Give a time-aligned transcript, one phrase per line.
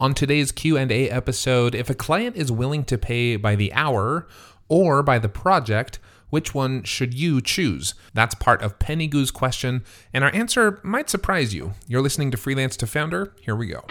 [0.00, 4.26] On today's Q&A episode, if a client is willing to pay by the hour
[4.68, 7.94] or by the project, which one should you choose?
[8.12, 11.74] That's part of Pennygoo's question, and our answer might surprise you.
[11.86, 13.34] You're listening to Freelance to Founder.
[13.40, 13.84] Here we go.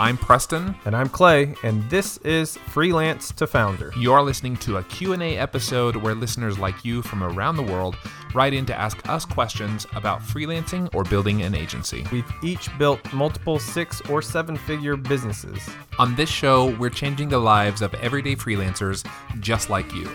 [0.00, 0.74] I'm Preston.
[0.86, 3.92] And I'm Clay, and this is Freelance to Founder.
[3.98, 7.98] You're listening to a Q&A episode where listeners like you from around the world
[8.34, 12.06] write in to ask us questions about freelancing or building an agency.
[12.10, 15.60] We've each built multiple six or seven figure businesses.
[15.98, 19.06] On this show, we're changing the lives of everyday freelancers
[19.40, 20.08] just like you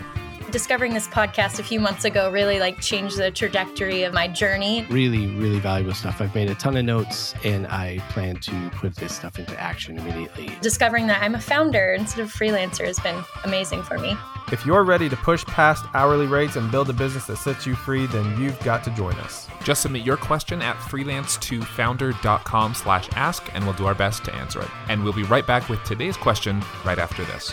[0.56, 4.86] discovering this podcast a few months ago really like changed the trajectory of my journey.
[4.88, 6.22] Really, really valuable stuff.
[6.22, 9.98] I've made a ton of notes and I plan to put this stuff into action
[9.98, 10.50] immediately.
[10.62, 14.16] Discovering that I'm a founder instead of freelancer has been amazing for me.
[14.50, 17.74] If you're ready to push past hourly rates and build a business that sets you
[17.74, 19.48] free, then you've got to join us.
[19.62, 24.62] Just submit your question at freelancetofounder.com slash ask and we'll do our best to answer
[24.62, 24.70] it.
[24.88, 27.52] And we'll be right back with today's question right after this.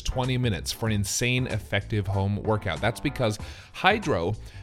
[0.00, 2.80] 20 minutes for an insane effective home workout.
[2.80, 3.38] That's because
[3.72, 4.34] Hydrow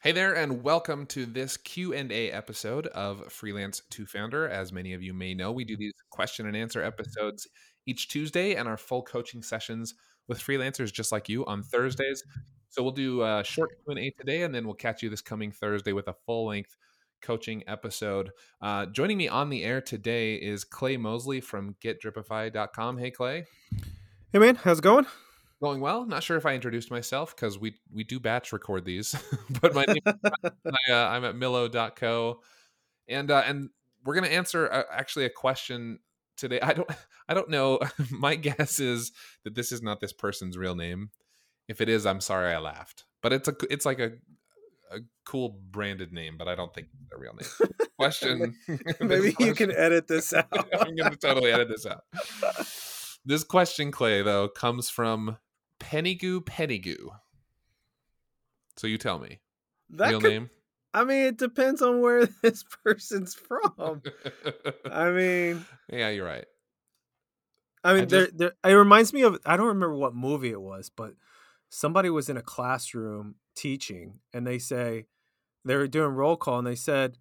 [0.00, 4.48] Hey there and welcome to this Q&A episode of Freelance to Founder.
[4.48, 7.48] As many of you may know, we do these question and answer episodes
[7.84, 9.94] each Tuesday and our full coaching sessions
[10.28, 12.22] with freelancers just like you on Thursdays.
[12.68, 15.92] So we'll do a short Q&A today and then we'll catch you this coming Thursday
[15.92, 16.76] with a full-length
[17.20, 18.30] coaching episode.
[18.62, 22.98] Uh, joining me on the air today is Clay Mosley from getdripify.com.
[22.98, 23.46] Hey Clay.
[24.32, 25.06] Hey man, how's it going?
[25.60, 26.06] Going well.
[26.06, 29.16] Not sure if I introduced myself because we we do batch record these,
[29.60, 32.40] but my name I, uh, I'm at Millo.co,
[33.08, 33.70] and uh, and
[34.04, 35.98] we're gonna answer uh, actually a question
[36.36, 36.60] today.
[36.60, 36.88] I don't
[37.28, 37.80] I don't know.
[38.10, 39.10] my guess is
[39.42, 41.10] that this is not this person's real name.
[41.66, 43.04] If it is, I'm sorry I laughed.
[43.20, 44.12] But it's a it's like a
[44.92, 47.70] a cool branded name, but I don't think it's a real name.
[47.98, 48.56] Question.
[49.00, 50.46] Maybe question, you can edit this out.
[50.80, 52.04] I'm gonna totally edit this out.
[53.24, 55.36] This question, Clay, though, comes from
[55.80, 57.08] Pennygoo Pennygoo.
[58.76, 59.40] So you tell me.
[59.90, 60.50] That Real could, name?
[60.94, 64.02] I mean, it depends on where this person's from.
[64.90, 66.46] I mean, yeah, you're right.
[67.84, 68.36] I mean, I just...
[68.38, 71.12] there, there, it reminds me of I don't remember what movie it was, but
[71.68, 75.06] somebody was in a classroom teaching, and they say
[75.64, 77.18] they were doing roll call, and they said,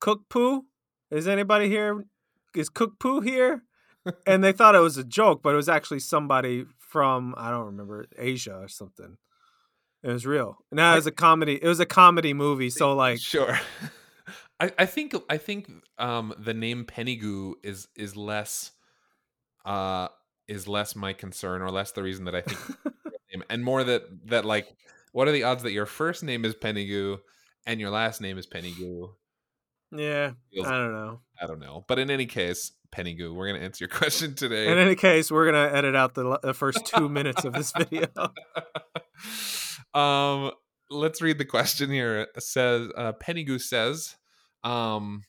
[0.00, 0.64] "Cook poo,
[1.10, 2.06] is anybody here?
[2.54, 3.64] Is Cook poo here?"
[4.26, 6.64] and they thought it was a joke, but it was actually somebody
[6.94, 9.16] from I don't remember Asia or something.
[10.04, 10.58] It was real.
[10.70, 11.58] Now it was a comedy.
[11.60, 12.70] It was a comedy movie.
[12.70, 13.58] So like, sure.
[14.60, 15.68] I, I think I think
[15.98, 18.70] um, the name Pennygoo is is less
[19.64, 20.06] uh
[20.46, 22.60] is less my concern or less the reason that I think
[23.50, 24.68] and more that that like
[25.10, 27.18] what are the odds that your first name is Pennygoo
[27.66, 29.14] and your last name is Pennygoo?
[29.90, 30.30] Yeah,
[30.64, 31.20] I don't know.
[31.42, 31.84] I don't know.
[31.88, 34.70] But in any case, Pennygoo, we're going to answer your question today.
[34.70, 37.72] In any case, we're going to edit out the, the first two minutes of this
[37.76, 38.08] video.
[39.94, 40.52] um,
[40.90, 42.28] let's read the question here.
[42.34, 44.16] It says uh, Pennygoo says,
[44.62, 45.24] um,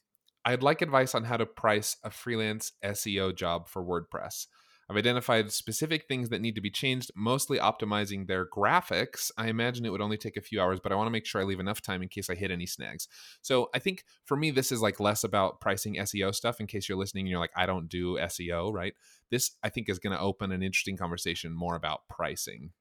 [0.45, 4.45] I'd like advice on how to price a freelance SEO job for WordPress.
[4.89, 9.31] I've identified specific things that need to be changed, mostly optimizing their graphics.
[9.35, 11.41] I imagine it would only take a few hours, but I want to make sure
[11.41, 13.07] I leave enough time in case I hit any snags.
[13.41, 16.87] So I think for me, this is like less about pricing SEO stuff in case
[16.87, 18.93] you're listening and you're like, I don't do SEO, right?
[19.31, 22.71] This I think is going to open an interesting conversation more about pricing.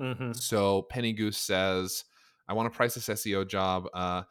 [0.00, 0.32] Mm-hmm.
[0.32, 2.04] So Penny Goose says,
[2.48, 3.86] I want to price this SEO job.
[3.92, 4.22] Uh,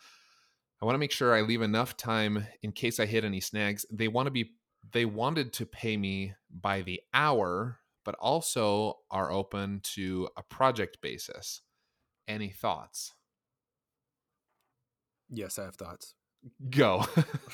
[0.81, 3.85] I want to make sure I leave enough time in case I hit any snags.
[3.91, 4.53] They want to be
[4.91, 10.99] they wanted to pay me by the hour, but also are open to a project
[11.01, 11.61] basis.
[12.27, 13.13] Any thoughts?
[15.29, 16.15] Yes, I have thoughts.
[16.69, 17.05] Go.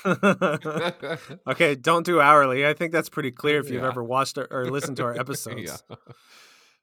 [1.48, 2.66] okay, don't do hourly.
[2.66, 3.88] I think that's pretty clear if you've yeah.
[3.88, 5.84] ever watched or, or listened to our episodes.
[5.90, 5.96] yeah.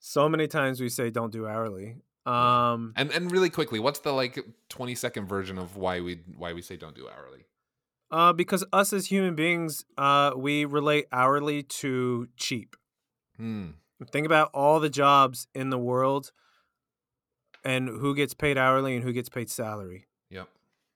[0.00, 1.96] So many times we say don't do hourly.
[2.26, 6.52] Um and and really quickly, what's the like 20 second version of why we why
[6.52, 7.46] we say don't do hourly?
[8.12, 12.76] Uh, because us as human beings, uh, we relate hourly to cheap.
[13.38, 13.70] Hmm.
[14.10, 16.30] Think about all the jobs in the world
[17.64, 20.08] and who gets paid hourly and who gets paid salary.
[20.28, 20.48] Yep.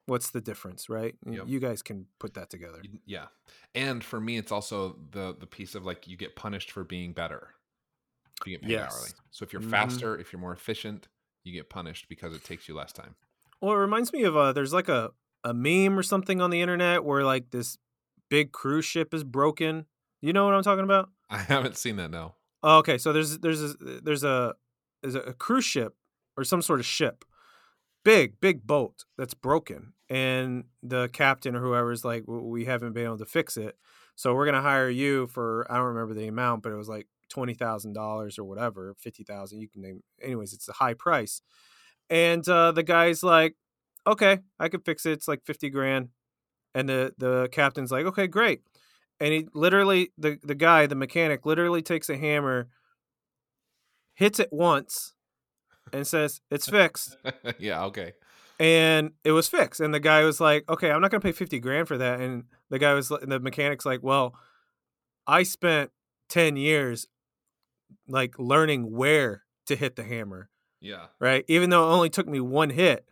[0.05, 1.15] What's the difference, right?
[1.25, 1.45] Yep.
[1.47, 2.81] You guys can put that together.
[3.05, 3.25] Yeah.
[3.73, 7.13] And for me, it's also the the piece of like you get punished for being
[7.13, 7.49] better.
[8.45, 8.93] You get paid yes.
[8.93, 9.09] hourly.
[9.31, 9.71] So if you're mm-hmm.
[9.71, 11.07] faster, if you're more efficient,
[11.43, 13.15] you get punished because it takes you less time.
[13.61, 15.11] Well, it reminds me of uh, there's like a
[15.47, 17.77] a meme or something on the internet where like this
[18.29, 19.85] big cruise ship is broken.
[20.21, 21.09] You know what I'm talking about?
[21.29, 22.11] I haven't seen that.
[22.11, 22.35] No.
[22.63, 24.55] Oh, okay, so there's there's a, there's a
[25.01, 25.95] there's a cruise ship
[26.35, 27.23] or some sort of ship,
[28.03, 33.05] big big boat that's broken, and the captain or whoever is like, we haven't been
[33.05, 33.77] able to fix it,
[34.15, 37.07] so we're gonna hire you for I don't remember the amount, but it was like
[37.29, 39.61] twenty thousand dollars or whatever, fifty thousand.
[39.61, 40.03] You can name.
[40.21, 41.41] Anyways, it's a high price,
[42.09, 43.55] and uh, the guy's like,
[44.07, 45.11] okay, I could fix it.
[45.11, 46.09] It's like 50 grand.
[46.73, 48.61] And the, the captain's like, okay, great.
[49.19, 52.69] And he literally, the, the guy, the mechanic, literally takes a hammer,
[54.13, 55.13] hits it once,
[55.91, 57.17] and says, it's fixed.
[57.59, 58.13] yeah, okay.
[58.59, 59.79] And it was fixed.
[59.79, 62.19] And the guy was like, okay, I'm not going to pay 50 grand for that.
[62.19, 64.35] And the guy was, the mechanic's like, well,
[65.25, 65.91] I spent
[66.29, 67.07] 10 years
[68.07, 70.49] like learning where to hit the hammer.
[70.79, 71.07] Yeah.
[71.19, 71.43] Right.
[71.47, 73.05] Even though it only took me one hit,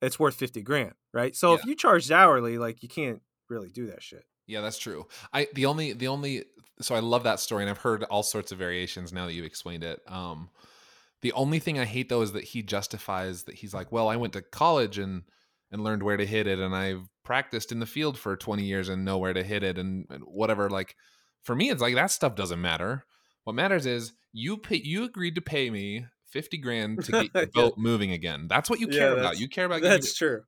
[0.00, 1.34] it's worth 50 grand, right?
[1.34, 1.58] So yeah.
[1.58, 4.24] if you charged hourly, like you can't really do that shit.
[4.46, 5.06] Yeah, that's true.
[5.32, 6.44] I the only the only
[6.80, 9.44] so I love that story and I've heard all sorts of variations now that you've
[9.44, 10.00] explained it.
[10.08, 10.50] Um
[11.22, 14.16] the only thing I hate though is that he justifies that he's like, "Well, I
[14.16, 15.22] went to college and
[15.70, 18.88] and learned where to hit it and I've practiced in the field for 20 years
[18.88, 20.96] and know where to hit it and, and whatever like
[21.44, 23.04] for me it's like that stuff doesn't matter.
[23.44, 27.46] What matters is you pay, you agreed to pay me 50 grand to get the
[27.54, 27.82] boat yeah.
[27.82, 28.46] moving again.
[28.48, 29.38] That's what you care yeah, about.
[29.38, 30.42] You care about That's true.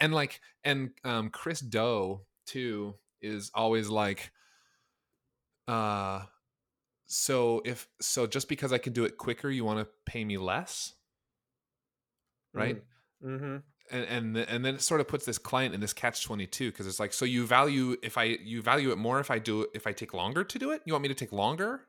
[0.00, 4.30] And like and um Chris Do too is always like
[5.66, 6.22] uh
[7.06, 10.36] so if so just because I can do it quicker, you want to pay me
[10.36, 10.94] less?
[12.52, 12.82] Right?
[13.24, 13.34] Mm-hmm.
[13.34, 13.56] mm-hmm.
[13.90, 16.86] And and and then it sort of puts this client in this catch 22 because
[16.86, 19.70] it's like so you value if I you value it more if I do it
[19.72, 20.82] if I take longer to do it?
[20.84, 21.86] You want me to take longer?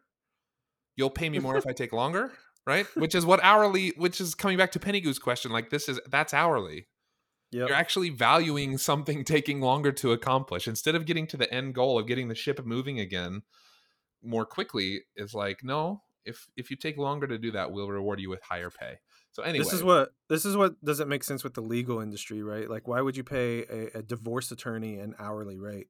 [0.95, 2.31] You'll pay me more if I take longer?
[2.67, 2.85] Right?
[2.95, 5.51] which is what hourly, which is coming back to Pennygoo's question.
[5.51, 6.87] Like this is that's hourly.
[7.51, 7.69] Yep.
[7.69, 11.97] You're actually valuing something taking longer to accomplish instead of getting to the end goal
[11.97, 13.41] of getting the ship moving again
[14.21, 15.01] more quickly.
[15.15, 18.41] Is like no, if if you take longer to do that, we'll reward you with
[18.43, 18.99] higher pay.
[19.31, 22.41] So anyway, this is what this is what doesn't make sense with the legal industry,
[22.43, 22.69] right?
[22.69, 25.87] Like, why would you pay a, a divorce attorney an hourly rate?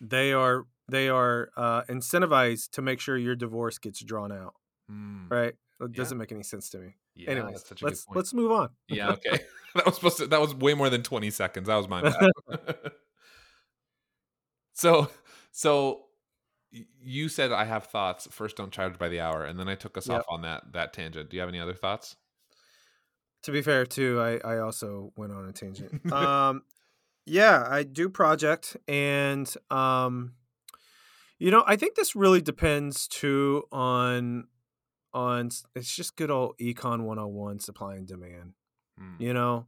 [0.00, 4.54] They are they are uh, incentivized to make sure your divorce gets drawn out.
[4.90, 5.30] Mm.
[5.30, 5.54] Right?
[5.80, 6.96] It doesn't make any sense to me.
[7.14, 8.70] Yeah, Anyways, let's let's move on.
[8.88, 9.38] yeah, okay.
[9.74, 11.68] that was supposed to that was way more than 20 seconds.
[11.68, 12.30] That was my bad.
[14.72, 15.08] so
[15.50, 16.02] so
[17.00, 18.28] you said I have thoughts.
[18.30, 20.20] First don't charge by the hour and then I took us yep.
[20.20, 21.30] off on that that tangent.
[21.30, 22.16] Do you have any other thoughts?
[23.44, 26.12] To be fair too, I I also went on a tangent.
[26.12, 26.62] um
[27.26, 30.34] yeah, I do project and um
[31.38, 34.46] you know, I think this really depends too on
[35.14, 38.54] on it's just good old econ 101 supply and demand.
[38.98, 39.14] Hmm.
[39.18, 39.66] You know,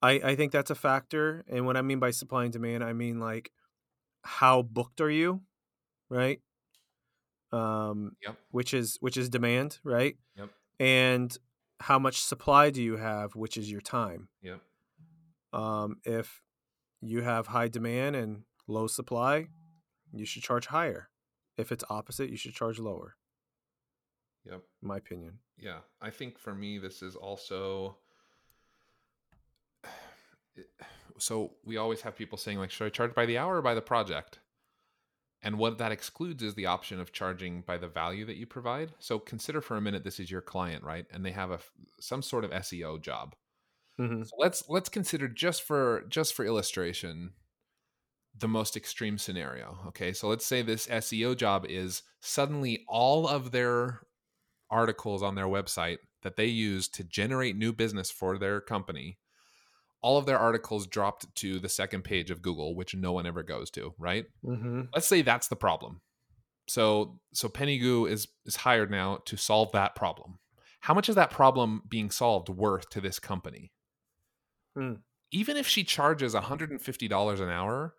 [0.00, 1.44] I I think that's a factor.
[1.48, 3.50] And what I mean by supply and demand, I mean like
[4.22, 5.42] how booked are you,
[6.08, 6.40] right?
[7.52, 8.36] Um, Yep.
[8.50, 10.16] which is which is demand, right?
[10.36, 10.50] Yep.
[10.80, 11.36] And
[11.80, 14.28] how much supply do you have, which is your time.
[14.42, 14.60] Yep.
[15.52, 16.42] Um, if
[17.00, 19.48] you have high demand and low supply,
[20.12, 21.08] you should charge higher.
[21.56, 23.16] If it's opposite, you should charge lower.
[24.50, 24.62] Yep.
[24.82, 25.38] My opinion.
[25.58, 27.96] Yeah, I think for me this is also
[31.18, 33.74] so we always have people saying like should I charge by the hour or by
[33.74, 34.38] the project?
[35.42, 38.92] And what that excludes is the option of charging by the value that you provide.
[38.98, 41.06] So consider for a minute this is your client, right?
[41.12, 41.60] And they have a
[42.00, 43.34] some sort of SEO job.
[44.00, 44.24] Mm-hmm.
[44.24, 47.32] So let's let's consider just for just for illustration
[48.38, 49.78] the most extreme scenario.
[49.88, 54.00] Okay, so let's say this SEO job is suddenly all of their
[54.70, 59.18] articles on their website that they use to generate new business for their company.
[60.02, 63.42] All of their articles dropped to the second page of Google, which no one ever
[63.42, 64.26] goes to, right?
[64.44, 64.82] Mm-hmm.
[64.94, 66.00] Let's say that's the problem.
[66.68, 70.38] So so Pennygoo is is hired now to solve that problem.
[70.80, 73.72] How much is that problem being solved worth to this company?
[74.76, 74.94] Hmm.
[75.32, 77.94] Even if she charges $150 an hour,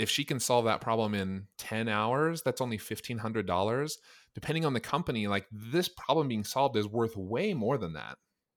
[0.00, 3.92] if she can solve that problem in 10 hours, that's only $1,500.
[4.34, 8.16] Depending on the company, like this problem being solved is worth way more than that.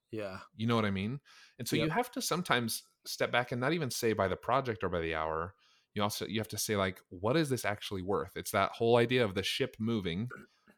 [0.09, 0.37] Yeah.
[0.55, 1.19] You know what I mean?
[1.59, 4.85] And so you have to sometimes step back and not even say by the project
[4.85, 5.53] or by the hour.
[5.93, 8.31] You also you have to say like what is this actually worth?
[8.37, 10.29] It's that whole idea of the ship moving.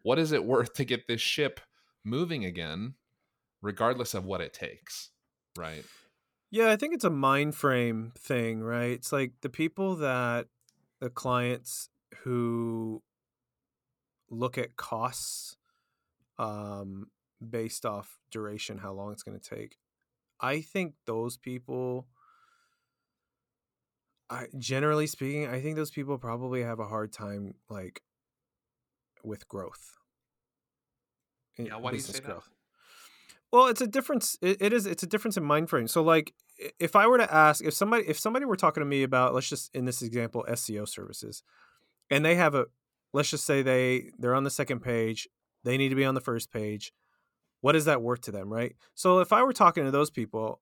[0.01, 1.59] What is it worth to get this ship
[2.03, 2.95] moving again
[3.61, 5.11] regardless of what it takes?
[5.55, 5.85] Right?
[6.49, 8.91] Yeah, I think it's a mind frame thing, right?
[8.91, 10.47] It's like the people that
[11.05, 11.89] the clients
[12.23, 13.03] who
[14.31, 15.55] look at costs
[16.39, 17.11] um
[17.47, 19.77] based off duration, how long it's going to take.
[20.41, 22.07] I think those people
[24.31, 28.01] I generally speaking, I think those people probably have a hard time like
[29.23, 29.93] with growth.
[31.55, 32.51] Yeah, why do you say business that?
[33.51, 34.39] Well, it's a difference.
[34.41, 34.87] It, it is.
[34.87, 35.87] It's a difference in mind frame.
[35.87, 36.33] So, like,
[36.79, 39.49] if I were to ask, if somebody, if somebody were talking to me about, let's
[39.49, 41.43] just in this example, SEO services,
[42.09, 42.65] and they have a,
[43.13, 45.27] let's just say they they're on the second page,
[45.63, 46.93] they need to be on the first page.
[47.61, 48.75] What is that worth to them, right?
[48.93, 50.61] So, if I were talking to those people,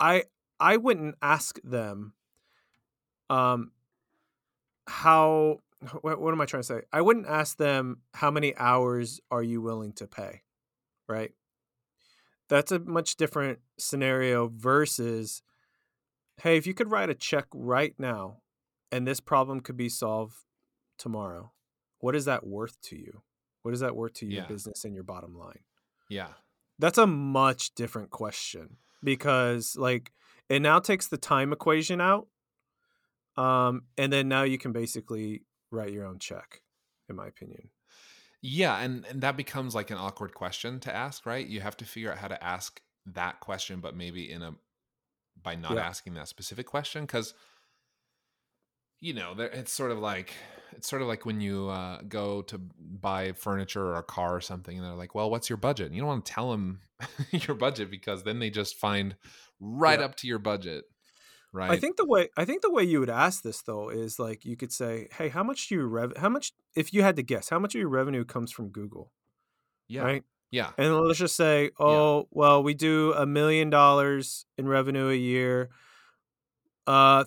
[0.00, 0.24] I
[0.60, 2.14] I wouldn't ask them,
[3.30, 3.72] um,
[4.86, 5.58] how
[6.00, 6.80] what, what am I trying to say?
[6.92, 10.42] I wouldn't ask them how many hours are you willing to pay,
[11.08, 11.32] right?
[12.48, 15.42] That's a much different scenario versus,
[16.40, 18.38] hey, if you could write a check right now,
[18.90, 20.36] and this problem could be solved
[20.98, 21.52] tomorrow,
[21.98, 23.22] what is that worth to you?
[23.62, 24.48] What is that worth to your Yeah.
[24.48, 25.64] business and your bottom line?
[26.08, 26.34] Yeah.
[26.78, 30.12] That's a much different question because like
[30.48, 32.28] it now takes the time equation out.
[33.36, 36.62] Um, and then now you can basically write your own check,
[37.08, 37.70] in my opinion.
[38.40, 41.46] Yeah, and and that becomes like an awkward question to ask, right?
[41.46, 44.54] You have to figure out how to ask that question, but maybe in a
[45.42, 45.82] by not Yeah.
[45.82, 47.34] asking that specific question, because
[49.00, 50.32] you know, there, it's sort of like
[50.72, 54.40] it's sort of like when you uh, go to buy furniture or a car or
[54.40, 56.80] something, and they're like, "Well, what's your budget?" And you don't want to tell them
[57.30, 59.16] your budget because then they just find
[59.60, 60.00] right Yeah.
[60.00, 60.84] up to your budget,
[61.52, 61.70] right?
[61.72, 64.44] I think the way I think the way you would ask this though is like
[64.44, 66.12] you could say, "Hey, how much do you rev?
[66.16, 69.12] How much, if you had to guess, how much of your revenue comes from Google?"
[69.88, 70.24] yeah, Right?
[70.50, 75.14] yeah, And let's just say, "Oh, well, we do a million dollars in revenue a
[75.14, 75.70] year.
[76.86, 77.24] Uh,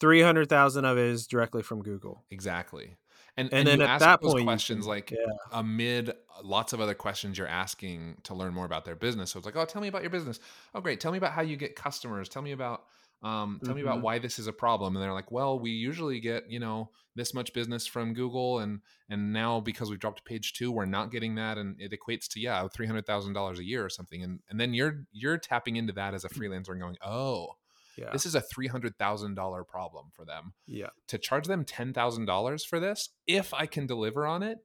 [0.00, 2.96] three hundred thousand of it is directly from Google." exactly.
[3.36, 5.18] And And and, then at ask that those point, questions like yeah,
[5.50, 9.30] amid lots of other questions you're asking to learn more about their business.
[9.32, 10.38] So it's like, oh, tell me about your business.
[10.74, 11.00] Oh, great.
[11.00, 12.28] Tell me about how you get customers.
[12.28, 12.84] Tell me about,
[13.24, 14.02] um, tell me about Mhm.
[14.02, 14.94] why this is a problem.
[14.94, 18.80] And they're like, well, we usually get, you know, this much business from Google, and
[19.08, 22.28] and now because we've dropped to page two, we're not getting that, and it equates
[22.28, 24.22] to yeah, three hundred thousand dollars a year or something.
[24.22, 27.56] And and then you're you're tapping into that as a freelancer and going, oh,
[27.96, 30.88] yeah, this is a three hundred thousand dollar problem for them yeah.
[31.06, 34.58] to charge them $10,000 for this if I can deliver on it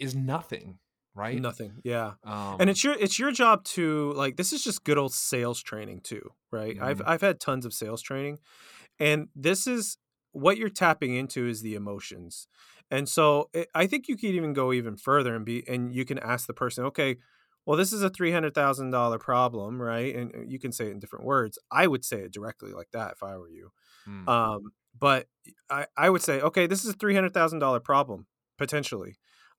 [0.00, 0.78] is nothing,
[1.14, 1.42] right?
[1.42, 1.80] Nothing.
[1.84, 2.14] Yeah.
[2.24, 5.62] Um, and it's your it's your job to like this is just good old sales
[5.62, 7.06] training too right i've Mhm.
[7.06, 8.38] i've had tons of sales training
[8.98, 9.98] and this is
[10.32, 12.46] what you're tapping into is the emotions
[12.90, 16.04] and so it, i think you could even go even further and be and you
[16.04, 17.16] can ask the person okay
[17.66, 21.24] well this is a $300000 problem right and uh, you can say it in different
[21.24, 23.70] words i would say it directly like that if i were you
[24.06, 25.28] mm, um, but
[25.70, 28.26] I, I would say, okay, this is a three hundred thousand dollar problem
[28.58, 29.16] potentially.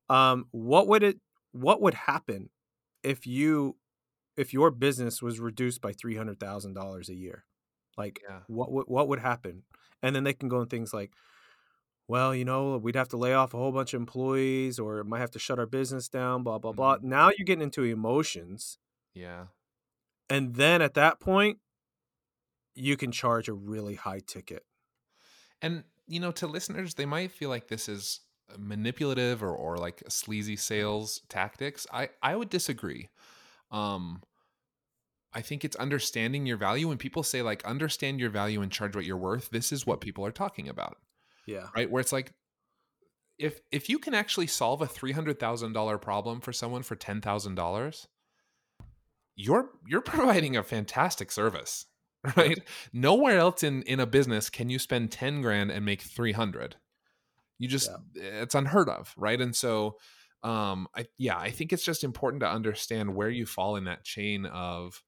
[0.10, 1.20] Um, what would it
[1.54, 2.50] what would happen
[3.04, 3.78] if you
[4.36, 7.46] if your business was reduced by three hundred thousand dollars a year?
[7.98, 8.42] Like, Yeah.
[8.48, 9.64] what would what would happen?
[10.02, 11.14] And then they can go in things like,
[12.10, 15.06] well, you know, we'd have to lay off a whole bunch of employees, or it
[15.06, 16.44] might have to shut our business down.
[16.44, 16.98] Blah blah blah.
[16.98, 17.04] Mhm.
[17.04, 18.78] Now you're getting into emotions,
[19.14, 19.48] Yeah.
[20.30, 21.60] and then at that point,
[22.76, 24.66] you can charge a really high ticket.
[25.62, 28.20] And you know, to listeners, they might feel like this is
[28.58, 31.88] manipulative or, or like sleazy sales tactics.
[31.92, 33.10] I I would disagree.
[33.72, 34.22] Um,
[35.34, 36.88] I think it's understanding your value.
[36.88, 40.00] When people say like understand your value and charge what you're worth, this is what
[40.02, 40.98] people are talking about,
[41.48, 41.68] Yeah.
[41.76, 41.90] right?
[41.90, 42.34] Where it's like
[43.40, 46.96] if if you can actually solve a three hundred thousand dollar problem for someone for
[46.96, 48.08] ten thousand dollars,
[49.36, 51.88] you're you're providing a fantastic service,
[52.38, 52.60] right?
[52.94, 56.76] Nowhere else in in a business can you spend 10 grand and make 300.
[57.64, 59.40] You just it's unheard of, right?
[59.40, 59.98] And so
[60.44, 64.04] um I yeah, I think it's just important to understand where you fall in that
[64.04, 65.02] chain of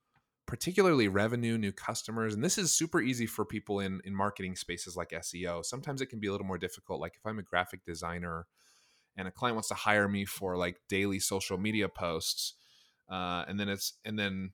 [0.47, 4.95] particularly revenue, new customers, and this is super easy for people in in marketing spaces
[4.95, 5.65] like SEO.
[5.65, 8.47] Sometimes it can be a little more difficult like if I'm a graphic designer
[9.17, 12.53] and a client wants to hire me for like daily social media posts
[13.09, 14.51] uh, and then it's and then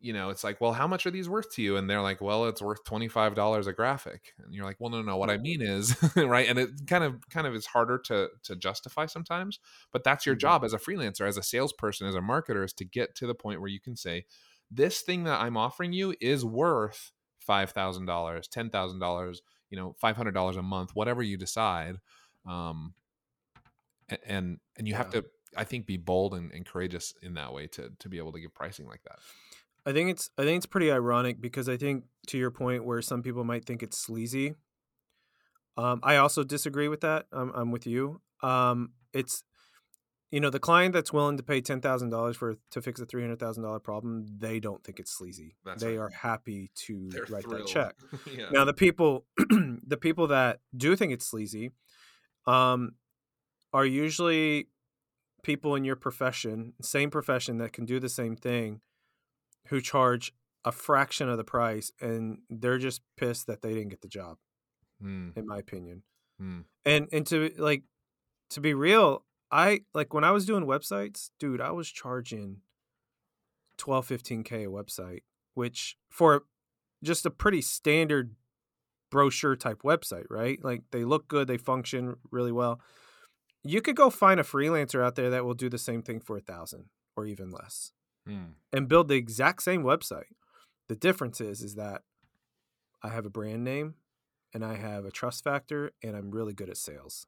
[0.00, 1.76] you know it's like well how much are these worth to you?
[1.76, 4.34] And they're like well it's worth $25 a graphic.
[4.38, 6.48] And you're like well no no, no what i mean is right?
[6.48, 9.58] And it kind of kind of is harder to to justify sometimes
[9.92, 10.36] but that's your Mhm.
[10.36, 13.34] job as a freelancer as a salesperson as a marketer is to get to the
[13.34, 14.24] point where you can say
[14.70, 20.94] this thing that i'm offering you is worth $5000 $10000 you know $500 a month
[20.94, 21.96] whatever you decide.
[22.46, 22.94] Um
[24.26, 25.24] and and you have to
[25.56, 28.40] i think be bold and, and courageous in that way to to be able to
[28.40, 29.18] give pricing like that
[29.88, 33.00] I think it's I think it's pretty ironic because I think to your point where
[33.00, 34.54] some people might think it's sleazy.
[35.78, 37.24] Um, I also disagree with that.
[37.32, 38.20] I'm, I'm with you.
[38.42, 39.44] Um, it's
[40.30, 43.06] you know the client that's willing to pay ten thousand dollars for to fix a
[43.06, 44.26] three hundred thousand dollar problem.
[44.36, 45.56] They don't think it's sleazy.
[45.64, 46.04] That's they right.
[46.04, 47.94] are happy to they're write thrilled that check.
[48.36, 51.70] yeah Now the people the people that do think it's sleazy
[52.46, 52.92] um
[53.72, 54.68] are usually
[55.42, 58.82] people in your profession, same profession that can do the same thing
[59.68, 60.32] who charge
[60.64, 64.36] a fraction of the price and they're just pissed that they didn't get the job
[65.00, 66.02] Hmm, in my opinion.
[66.38, 66.60] hmm.
[66.84, 67.84] And and to like
[68.50, 72.62] to be real, I like when I was doing websites, dude, I was charging
[73.78, 75.22] 12 15k a website,
[75.54, 76.44] which for
[77.04, 78.34] just a pretty standard
[79.10, 80.58] brochure type website, right?
[80.62, 82.80] Like they look good, they function really well.
[83.62, 86.36] You could go find a freelancer out there that will do the same thing for
[86.36, 87.92] a thousand or even less
[88.28, 88.52] Hmm.
[88.72, 90.30] and build the exact same website.
[90.88, 92.02] The difference is is that
[93.02, 93.94] I have a brand name
[94.52, 97.26] and I have a trust factor and I'm really good at sales.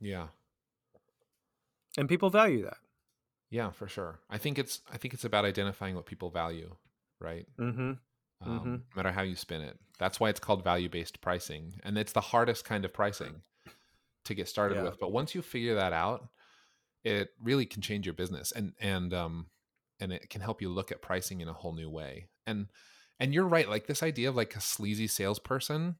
[0.00, 0.28] yeah
[1.98, 2.78] And people value that.
[3.50, 6.74] yeah for sure i think it's i think it's about identifying what people value
[7.20, 7.92] right Mm-hmm.
[8.40, 8.64] um, Mhm.
[8.64, 12.12] no matter how you spin it that's why it's called value based pricing and it's
[12.12, 13.42] the hardest kind of pricing
[14.24, 14.84] to get started Yeah.
[14.84, 16.28] with but once you figure that out
[17.04, 19.46] it really can change your business and and um
[20.02, 22.28] and it can help you look at pricing in a whole new way.
[22.46, 22.66] And
[23.20, 25.96] and you're right like this idea of like a sleazy salesperson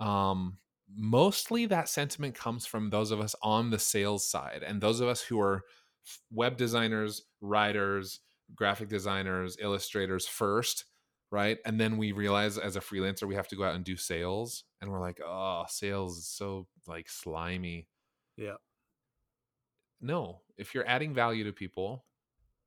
[0.00, 0.58] um
[0.94, 5.08] mostly that sentiment comes from those of us on the sales side and those of
[5.08, 5.62] us who are
[6.32, 8.20] web designers writers
[8.54, 10.84] graphic designers illustrators first
[11.30, 11.58] right?
[11.64, 14.64] And then we realize as a freelancer we have to go out and do sales
[14.80, 17.88] and we're like oh sales is so like slimy.
[18.36, 18.56] Yeah.
[20.00, 22.04] no if you're adding value to people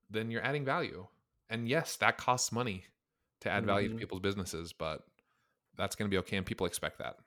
[0.10, 1.06] then you're adding value
[1.50, 2.86] and yes that costs money
[3.41, 4.00] to add value to Mhm.
[4.00, 5.04] people's businesses but
[5.78, 7.17] that's going to be okay and people expect that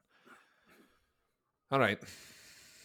[1.71, 1.99] all right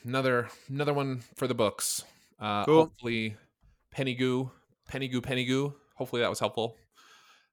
[0.03, 2.03] another another one for the books
[2.39, 2.85] uh Cool.
[2.85, 3.35] hopefully
[3.95, 4.51] Pennygoo
[4.87, 6.77] penny goo Pennygoo hopefully that was helpful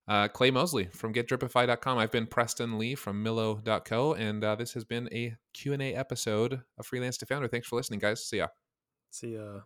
[0.09, 1.97] uh, Clay Mosley from GetDripify.com.
[1.97, 6.87] I've been Preston Lee from Millo.co, and uh, this has been a Q&A episode of
[6.87, 7.47] Freelance to Founder.
[7.47, 8.27] Thanks for listening, guys.
[8.27, 8.49] See ya.
[9.13, 9.61] See ya.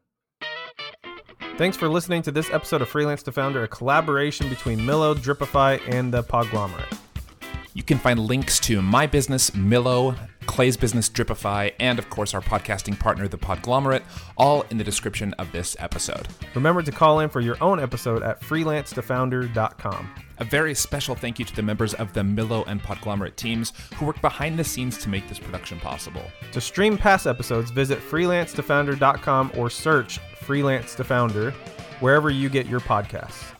[1.56, 5.80] Thanks for listening to this episode of Freelance to Founder, a collaboration between Millo, Dripify,
[5.88, 6.98] and the Podglomerate.
[7.72, 12.42] You can find links to my business, Millo, Clay's business, Dripify, and of course our
[12.42, 14.02] podcasting partner, The Podglomerate,
[14.36, 16.28] all in the description of this episode.
[16.54, 20.10] Remember to call in for your own episode at freelancetofounder.com.
[20.38, 24.06] A very special thank you to the members of the Millo and Podglomerate teams who
[24.06, 26.22] work behind the scenes to make this production possible.
[26.52, 31.52] To stream past episodes, visit freelancetofounder.com or search Freelance to Founder
[32.00, 33.52] wherever you get your podcasts.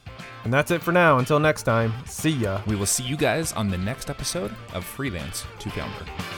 [0.45, 1.19] And that's it for now.
[1.19, 2.61] Until next time, see ya.
[2.67, 6.36] We will see you guys on the next episode of Freelance to Founder.